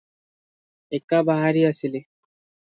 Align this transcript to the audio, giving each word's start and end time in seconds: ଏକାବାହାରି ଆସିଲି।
ଏକାବାହାରି 0.99 1.65
ଆସିଲି। 1.71 2.05